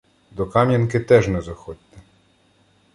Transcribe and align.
До 0.31 0.45
Кам’янки 0.53 0.99
теж 0.99 1.27
не 1.27 1.41
заходьте. 1.41 1.97